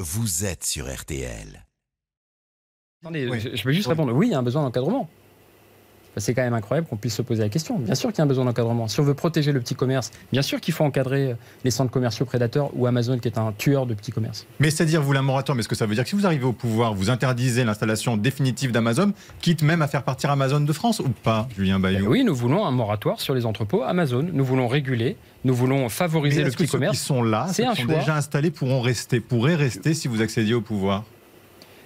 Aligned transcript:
vous 0.00 0.44
êtes 0.46 0.64
sur 0.64 0.92
RTL. 0.92 1.64
Attendez, 3.02 3.28
Oui. 3.28 3.40
je, 3.40 3.54
je 3.54 3.62
peux 3.62 3.72
juste 3.72 3.86
répondre. 3.88 4.12
Oui, 4.12 4.28
il 4.28 4.30
y 4.30 4.34
a 4.34 4.38
un 4.38 4.42
besoin 4.42 4.62
d'encadrement. 4.62 5.08
C'est 6.16 6.34
quand 6.34 6.42
même 6.42 6.54
incroyable 6.54 6.86
qu'on 6.88 6.96
puisse 6.96 7.14
se 7.14 7.22
poser 7.22 7.42
la 7.42 7.48
question. 7.48 7.78
Bien 7.78 7.94
sûr 7.94 8.10
qu'il 8.10 8.18
y 8.18 8.20
a 8.20 8.24
un 8.24 8.26
besoin 8.26 8.44
d'encadrement. 8.44 8.88
Si 8.88 8.98
on 9.00 9.04
veut 9.04 9.14
protéger 9.14 9.52
le 9.52 9.60
petit 9.60 9.74
commerce, 9.74 10.10
bien 10.32 10.42
sûr 10.42 10.60
qu'il 10.60 10.74
faut 10.74 10.84
encadrer 10.84 11.36
les 11.64 11.70
centres 11.70 11.90
commerciaux 11.90 12.26
prédateurs 12.26 12.70
ou 12.74 12.86
Amazon 12.86 13.18
qui 13.18 13.28
est 13.28 13.38
un 13.38 13.52
tueur 13.56 13.86
de 13.86 13.94
petits 13.94 14.10
commerces. 14.12 14.46
Mais 14.58 14.70
c'est-à-dire, 14.70 15.02
vous, 15.02 15.12
la 15.12 15.22
moratoire, 15.22 15.54
mais 15.54 15.60
est-ce 15.60 15.68
que 15.68 15.74
ça 15.76 15.86
veut 15.86 15.94
dire 15.94 16.04
que 16.04 16.10
si 16.10 16.16
vous 16.16 16.26
arrivez 16.26 16.44
au 16.44 16.52
pouvoir, 16.52 16.94
vous 16.94 17.10
interdisez 17.10 17.64
l'installation 17.64 18.16
définitive 18.16 18.72
d'Amazon, 18.72 19.12
quitte 19.40 19.62
même 19.62 19.82
à 19.82 19.88
faire 19.88 20.02
partir 20.02 20.30
Amazon 20.30 20.60
de 20.60 20.72
France 20.72 21.00
ou 21.00 21.08
pas, 21.10 21.48
Julien 21.56 21.78
Bayou? 21.78 22.04
Eh 22.04 22.08
Oui, 22.08 22.24
nous 22.24 22.34
voulons 22.34 22.66
un 22.66 22.70
moratoire 22.72 23.20
sur 23.20 23.34
les 23.34 23.46
entrepôts 23.46 23.82
Amazon. 23.82 24.26
Nous 24.32 24.44
voulons 24.44 24.68
réguler, 24.68 25.16
nous 25.44 25.54
voulons 25.54 25.88
favoriser 25.88 26.42
le 26.42 26.48
est-ce 26.48 26.56
que 26.56 26.64
petit 26.64 26.70
ceux 26.70 26.78
commerce. 26.78 26.98
qui 26.98 27.04
sont 27.04 27.22
là, 27.22 27.46
ceux 27.52 27.62
qui 27.62 27.68
sont 27.68 27.88
choix. 27.88 27.94
déjà 27.94 28.16
installés, 28.16 28.50
pourront 28.50 28.80
rester, 28.80 29.20
pourraient 29.20 29.54
rester 29.54 29.94
si 29.94 30.08
vous 30.08 30.22
accédiez 30.22 30.54
au 30.54 30.60
pouvoir? 30.60 31.04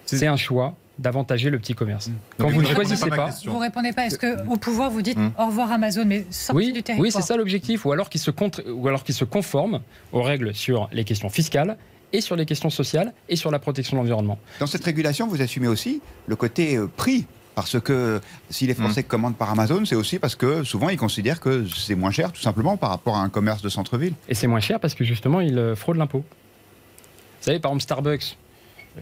C'est 0.07 0.27
un 0.27 0.37
choix 0.37 0.75
d'avantager 0.99 1.51
le 1.51 1.59
petit 1.59 1.75
commerce. 1.75 2.11
Quand 2.39 2.45
Donc, 2.45 2.53
vous 2.55 2.63
ne 2.63 2.67
choisissez 2.67 3.09
pas, 3.11 3.27
question. 3.27 3.53
Vous 3.53 3.59
répondez 3.59 3.93
pas. 3.93 4.07
Est-ce 4.07 4.19
que 4.19 4.47
au 4.49 4.57
pouvoir 4.57 4.91
vous 4.91 5.03
dites 5.03 5.19
Hum. 5.19 5.33
au 5.39 5.47
revoir 5.47 5.73
Amazon, 5.73 6.05
mais 6.07 6.25
sortez 6.31 6.57
oui, 6.67 6.73
du 6.73 6.83
territoire 6.83 7.01
oui, 7.05 7.11
c'est 7.11 7.23
ça 7.23 7.37
l'objectif. 7.37 7.85
Ou 7.85 7.93
alors 7.93 8.09
qu'ils 8.09 8.21
se, 8.21 8.31
contre- 8.31 8.63
ou 8.71 8.87
alors 8.89 9.03
qu'ils 9.05 9.15
se 9.15 9.25
conforment 9.25 9.81
aux 10.13 10.23
règles 10.23 10.55
sur 10.55 10.89
les 10.93 11.05
questions 11.05 11.29
fiscales 11.29 11.77
et 12.13 12.21
sur 12.21 12.37
les 12.37 12.47
questions 12.47 12.71
sociales 12.71 13.13
et 13.29 13.35
sur 13.37 13.51
la 13.51 13.59
protection 13.59 13.97
de 13.97 14.03
l'environnement. 14.03 14.39
Dans 14.61 14.67
cette 14.69 14.85
régulation, 14.85 15.27
vous 15.27 15.43
assumez 15.43 15.67
aussi 15.69 16.01
le 16.27 16.37
côté 16.37 16.77
euh, 16.77 16.87
prix. 16.87 17.27
Parce 17.57 17.79
que 17.79 18.21
si 18.51 18.67
les 18.67 18.75
Français 18.75 19.05
commandent 19.05 19.37
par 19.37 19.49
Amazon, 19.51 19.85
c'est 19.85 19.95
aussi 19.95 20.19
parce 20.19 20.35
que 20.35 20.65
souvent 20.65 20.89
ils 20.89 20.97
considèrent 20.97 21.39
que 21.39 21.65
c'est 21.69 21.95
moins 21.95 22.11
cher, 22.11 22.33
tout 22.33 22.41
simplement, 22.41 22.77
par 22.77 22.91
rapport 22.91 23.15
à 23.17 23.21
un 23.21 23.29
commerce 23.29 23.63
de 23.63 23.69
centre-ville. 23.69 24.15
Et 24.29 24.35
c'est 24.35 24.49
moins 24.49 24.59
cher 24.59 24.81
parce 24.81 24.95
que 24.95 25.05
justement, 25.05 25.41
ils 25.41 25.57
euh, 25.57 25.77
fraudent 25.77 25.99
l'impôt. 25.99 26.19
Vous 26.19 27.45
savez, 27.51 27.61
par 27.61 27.71
exemple, 27.71 27.83
Starbucks, 27.85 28.37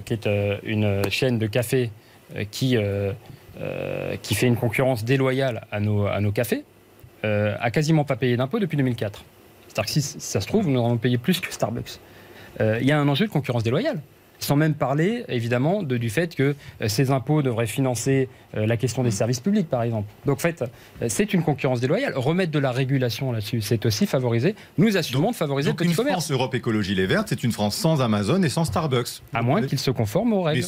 qui 0.04 0.12
est 0.12 0.26
euh, 0.26 0.58
une 0.62 1.08
chaîne 1.10 1.38
de 1.38 1.46
café 1.46 1.90
euh, 2.36 2.44
qui, 2.50 2.76
euh, 2.76 3.12
qui 4.22 4.34
fait 4.34 4.46
une 4.46 4.56
concurrence 4.56 5.04
déloyale 5.04 5.66
à 5.70 5.80
nos, 5.80 6.32
cafés, 6.32 6.64
a 7.22 7.70
quasiment 7.70 8.04
pas 8.04 8.16
payé 8.16 8.36
d'impôt 8.36 8.58
depuis 8.58 8.76
2004. 8.76 9.24
C'est-à-dire 9.68 9.84
que 9.84 9.90
si, 9.90 10.02
ça 10.02 10.40
se 10.40 10.46
trouve, 10.46 10.68
nous 10.68 10.84
avons 10.84 10.96
payé 10.96 11.18
plus 11.18 11.40
que 11.40 11.52
Starbucks. 11.52 12.00
Il 12.60 12.84
y 12.84 12.92
a 12.92 12.98
un 12.98 13.08
enjeu 13.08 13.26
de 13.26 13.30
concurrence 13.30 13.62
déloyale. 13.62 14.00
Sans 14.42 14.56
même 14.56 14.74
parler, 14.74 15.24
évidemment, 15.28 15.82
de- 15.82 15.96
du 15.96 16.10
fait 16.10 16.34
que 16.34 16.54
euh, 16.82 16.88
ces 16.88 17.10
impôts 17.12 17.42
devraient 17.42 17.66
financer 17.68 18.28
euh, 18.56 18.66
la 18.66 18.76
question 18.76 19.02
des 19.04 19.10
services 19.12 19.38
publics, 19.40 19.68
par 19.68 19.82
exemple. 19.84 20.08
Donc, 20.26 20.36
en 20.36 20.40
fait, 20.40 20.62
euh, 21.00 21.06
c'est 21.08 21.32
une 21.32 21.42
concurrence 21.42 21.80
déloyale. 21.80 22.14
Remettre 22.16 22.50
de 22.50 22.58
la 22.58 22.72
régulation 22.72 23.30
là-dessus, 23.32 23.60
c'est 23.60 23.86
aussi 23.86 24.04
favoriser. 24.06 24.54
Nous 24.78 24.96
assumons 24.96 25.30
de 25.30 25.36
favoriser 25.36 25.70
Donc 25.70 25.80
le 25.80 25.84
petit 25.86 25.90
une 25.92 25.96
commerce. 25.96 26.14
France 26.26 26.30
Europe 26.32 26.54
Écologie 26.56 26.94
Les 26.96 27.06
Verts, 27.06 27.24
c'est 27.26 27.44
une 27.44 27.52
France 27.52 27.76
sans 27.76 28.00
Amazon 28.02 28.42
et 28.42 28.48
sans 28.48 28.64
Starbucks. 28.64 29.22
À 29.32 29.42
moins 29.42 29.62
qu'il 29.62 29.78
se 29.78 29.90
conforme 29.92 30.32
aux 30.32 30.42
règles. 30.42 30.64